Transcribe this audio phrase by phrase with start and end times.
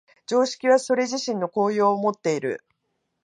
[0.25, 2.63] 常識はそれ自身の効用をもっている。